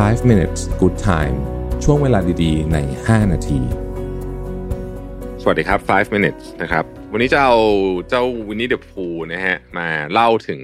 [0.00, 1.36] 5 minutes good time
[1.84, 3.60] ช่วงเวลาดีๆ ใน 5 นาที
[5.42, 7.56] สวัสดีครับ 5 minutes นะครับ วันนี้จะเอา
[8.08, 10.60] เจ้าวินนี่เดอะพูนะฮะ มาเล่าถึง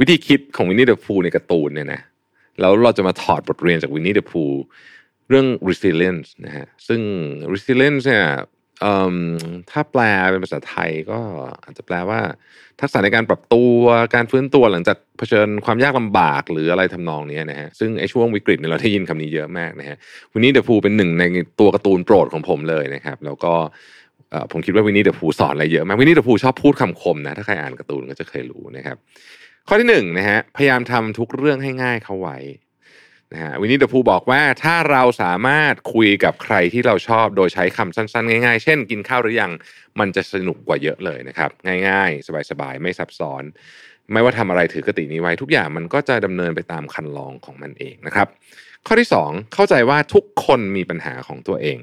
[0.00, 2.00] วิธีคิดของวินนี่เดอะพูในการ์ตูนเนี่ยนะ
[2.60, 4.44] แล้วเราจะมาถอดบทเรียนจากวินนี่เดอะพู
[5.28, 7.00] เรื่อง resilience นะฮะ ซึ่ง
[7.54, 8.26] resilience เนี่ย
[9.70, 11.18] ถ้าแปลเป็นภาษาไทยก็
[11.64, 12.20] อาจจะแปลว่า
[12.80, 13.74] ทักษะในการปรับตัว
[14.14, 19.96] การฟื้นตัวหลังจากเผชิญความยากลำบากหรืออะไรทำนองนี้นะฮะซึ่งไอ้ช่วงวิกฤตเนี่ยเราได้ยินคำนี้เยอะมากนะฮะ
[20.32, 21.24] วินนี่เดอะพูเป็นหนึ่งใน
[21.60, 23.54] ตัวการ์ตูนโปรดของผมเลยนะครับ แล้วก็
[24.52, 28.96] ผมคิดว่าวินนี่เดอะพูสอนอะไรเยอะมากวินนี่เดอะพูชอบพูดคำคมนะถ้าใครอ่านการ์ตูนก็จะเคยรู้นะครับ
[29.68, 32.36] ข้อที่หนึ่งนะฮะพยายามทำทุกเรื่องให้ง่ายเข้าไว้
[33.34, 39.52] นะฮะวินนี่เดอะพูบอกว่าถ้าเราสามารถคุยกับใครที่เราชอบโดยใช้คำสั้นๆ ง่ายๆ เช่นกินข้าวหรือยัง
[40.00, 41.50] มันจะสนุกกว่าเยอะเลยนะครับ
[41.88, 43.42] ง่ายๆ สบายๆ ไม่ซับซ้อน
[44.12, 48.28] ไม่ว่าทำอะไรถือกตินี้ไว้ ทุกอย่างมันก็จะดำเนินไปตามคันลองของมันเองนะครับ
[48.86, 51.78] ข้อที่สองเข้าใจว่าทุกคนมีปัญหาของตัวเอง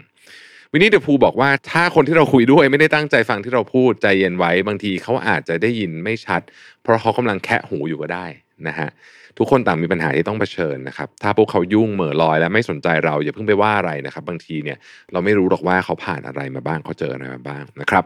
[0.71, 6.41] วินนี่เดอะพูบอกว่าถ้าคนที่เราคุยด้วยไม่ได้ตั้งใจฟังที่เราพูดใจเย็นไว้ บางทีเขาอาจจะได้ยินไม่ชัด
[6.83, 8.25] เพราะเขากำลังแคะหูอยู่ก็ได้
[8.69, 8.89] นะฮะ
[9.37, 14.77] ทุกคนต่างมีปัญหาที่ต้องเผชิญนะครับ ถ้าพวกเขายุ่งเหม่อลอย และไม่สนใจเราอย่าเพิ่งไปว่าอะไรนะครับ บางทีเนี่ย
[15.11, 18.03] เราไม่รู้หรอกว่าเขาผ่านอะไรมาบ้างเขาเจออะไรมาบ้างนะครับ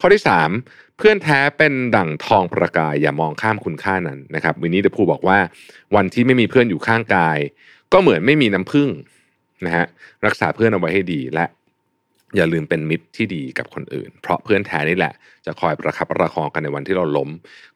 [0.00, 0.22] ข้อที่
[0.60, 5.38] 3 เพื่อนแท้เป็นดั่งทองประกายอย่ามองข้ามคุณค่านั้นนะครับวินนี่เดอะพูบอกว่า
[5.96, 7.38] วันที่ไม่มีเพื่อนอยู่ข้างกาย
[7.92, 8.88] ก็เหมือนไม่มีน้ำผึ้ง
[9.64, 9.86] นะฮะ
[10.26, 11.44] รักษาเพื่อนเอาไว้ให้ดีและ
[12.36, 15.14] อย่าลืมเป็นมิตรที่ดีกับคนอื่น เพราะเพื่อนแท้นี่แหละ
[15.46, 17.30] จะคอยประคับประคองกันในวันที่เราล้ม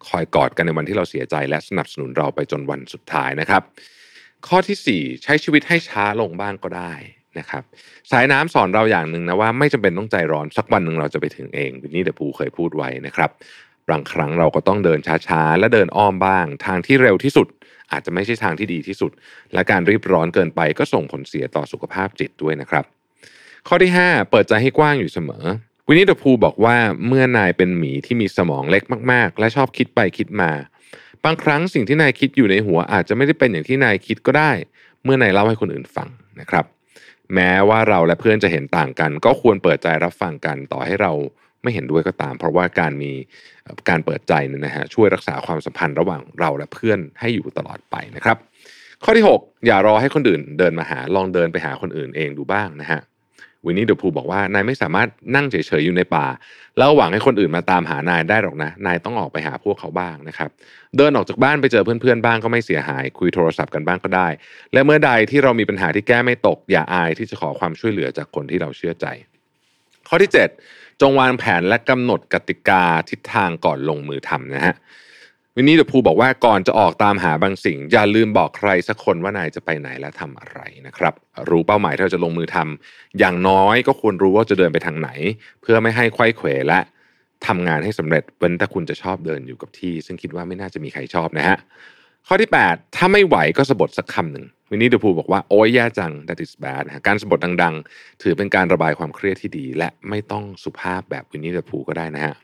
[0.09, 3.63] คอยกอดกันในวันที่เราเสียใจและสนับสนุนเราไปจนวันสุดท้ายนะครับ
[4.47, 6.93] ข้อทีสี่4 ใช้ชีวิตให้ช้าลงบ้างก็ได้
[7.39, 7.63] นะครับ
[8.11, 13.31] สายน้ำสอนเราอย่างหนึ่งนะว่าไม่จำเป็นต้องใจร้อนสักวันหนึ่งเราจะไปถึงเองวินนี่เดอะพูเคยพูดไว้นะครับ
[13.91, 17.49] บางครั้งเราก็ต้องเดินช้าๆ และเดินอ้อมบ้าง ทางที่เร็วที่สุด
[17.93, 19.13] อาจจะไม่ใช่ทางที่ดีที่สุด
[19.53, 22.85] และการรีบร้อนเกินไปก็ส่งผลเสียต่อสุขภาพจิตด้วยนะครับ
[23.69, 25.45] ข้อที่ 5 เปิดใจให้กว้างอยู่เสมอ
[25.87, 26.77] วินนี่เดอะพูบอกว่า
[27.07, 28.83] เมื่อนายเป็นหมีที่มีสมองเล็ก
[29.13, 30.51] มาก ๆ และชอบคิดไปคิดมา
[31.25, 34.53] บางครั้งสิ่งที่นายคิดอยู่ในหัวอาจจะไม่ได้เป็นอย่างที่นายคิดก็ได้
[35.05, 36.09] เมื่อนายเล่าให้คนอื่นฟัง
[36.41, 36.65] นะครับ
[37.35, 41.13] แม้ว่าเราและเพื่อนจะเห็นต่างกัน ก็ควรเปิดใจรับฟังกันต่อให้เรา
[41.63, 43.13] ไม่เห็นด้วยก็ตาม เพราะว่าการมี
[43.89, 48.37] การเปิดใจเนี่ยนะฮะช่วยรักษาความสัมพันธ์ระหว่างเราและเพื่อนให้อยู่ตลอดไปนะครับ
[49.05, 53.01] ข้อที่ 6 อย่ารอให้คนอื่นเดินมาหาลองเดินไปหาคนอื่นเองดูบ้างนะฮะ
[53.67, 56.27] วินนี่เดอะพูบอกว่านายไม่สามารถนั่งเฉยๆอยู่ในป่า
[56.79, 60.51] แล้วหวังให้คนอื่นมาตามหานายได้หรอกนะ นายต้องออกไปหาพวกเขาบ้างนะครับ
[60.97, 64.29] เดินออกจากบ้านไปเจอเพื่อนๆบ้างก็ไม่เสียหาย คุยโทรศัพท์กันบ้างก็ได้
[64.73, 69.07] และเมื่อใดที่เรามีปัญหาที่แก้ไม่ตก อย่าอายที่จะขอความช่วยเหลือจากคนที่เราเชื่อใจ
[70.09, 70.31] ข้อที่
[70.67, 74.75] 7 จงวางแผนและกำหนดกติกาทิศทางก่อนลงมือทำนะฮะ
[75.57, 81.15] วินนี่เดอะพูบอกว่าก่อนจะออกตามหาบางสิ่ง อย่าลืมบอกใครสักคนว่านายจะไปไหนและทำอะไรนะครับ
[81.51, 85.11] รู้เป้าหมายที่เราจะลงมือทำอย่างน้อยก็ควรรู้ว่าจะเดินไปทางไหน
[85.63, 86.81] เพื่อไม่ให้ไขว้เขวและ
[87.47, 91.57] ทำงานให้สำเร็จเว้นแต่คุณจะชอบเดินอยู่กับที่ ซึ่งคิดว่าไม่น่าจะมีใครชอบนะฮะ
[92.27, 102.35] ข้อที่ 8 ถ้าไม่ไหวก็สะบดสักคำหนึ่งวินนี่เดอะพูบอกว่าโอ้ยแย่จัง that is bad นะฮะการสะบดดัง ๆ ถือเป็นการระบายความเครียดที่ดี และไม่ต้องสุภาพแบบวินนี่เดอะพูก็ได้นะฮะ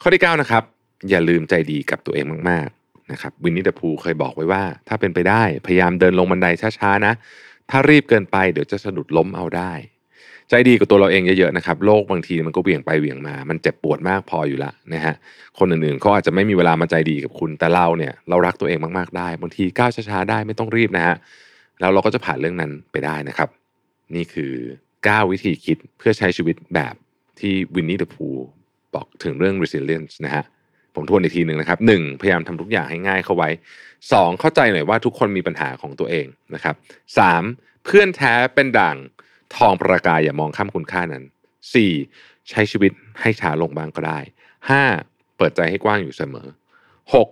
[0.00, 0.62] ข้อที่9นะครับ
[1.10, 6.46] อย่าลืมใจดีกับตัวเองมากๆนะครับวินนี่เดอะพูเคยบอกไว้ว่า ถ้าเป็นไปได้พยายามเดินลงบันได
[6.78, 7.12] ช้าๆนะ
[7.70, 9.72] ถ้ารีบเกินไปเดี๋ยวจะสะดุดล้มเอาได้
[10.50, 15.14] ใจดีกับตัวเราเองเยอะๆนะครับโลกบางทีมันก็เวี่ยงไปเวี่ยงมา มันเจ็บปวดมากพออยู่ละนะฮะ
[15.58, 21.16] คนอื่นๆเขาอาจจะไม่มีเวลามาใจดีกับคุณแต่เราเนี่ยเรารักตัวเองมากๆได้บางทีก้าวช้าๆได้ไม่ต้องรีบนะฮะ
[21.80, 23.48] แล้วเราก็จะผ่านเรื่องนั้นไปได้นะครับ
[24.14, 24.52] นี่คือ
[24.92, 26.94] 9 วิธีคิดเพื่อใช้ชีวิตแบบ
[27.40, 28.28] ที่วินนี่เดอะพู
[28.94, 30.44] บอกถึงเรื่อง resilience นะฮะ
[30.94, 33.48] ผมทวนอีกทีหนึ่งนะครับหนึ่งพยายามทำทุกอย่างให้ง่ายเข้าไว้
[34.12, 36.74] สองเข้าใจหน่อยว่าทุกคนมีปัญหาของตัวเองนะครับ
[37.18, 37.42] สาม
[37.84, 38.96] เพื่อนแท้เป็นด่าง
[39.56, 41.24] ทองประกายอย่ามองข้ามคุณค่านั้น
[41.72, 41.92] สี่
[42.50, 44.20] ใช้ชีวิตให้ช้าลงบ้างก็ได้
[44.70, 44.84] ห้า
[45.36, 46.48] เปิดใจให้กว้างอยู่เสมอ
[47.14, 47.28] หก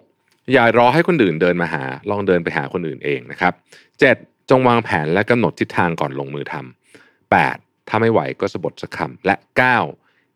[0.52, 3.52] อย่ารอให้คนอื่นเดินมาหา ลองเดินไปหาคนอื่นเองนะครับ
[4.00, 4.16] เจ็ด
[4.50, 7.56] จงวางแผนและกำหนดทิศทางก่อนลงมือทำแปด
[7.88, 9.78] ถ้าไม่ไหวก็สะบดสักคำและเก้า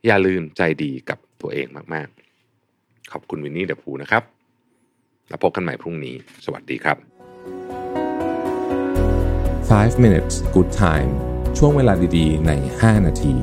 [0.06, 2.25] อย่าลืมใจดีกับตัวเองมากๆ
[3.12, 4.22] ขอบคุณวินนี่เดอะพูนะครับ
[5.28, 6.14] แล้วพบกันใหม่พรุ่งนี้
[6.44, 6.96] สวัสดีครับ
[9.80, 11.10] 5 minutes good time
[11.58, 13.34] ช่วงเวลาดีๆ ใน 5 นาที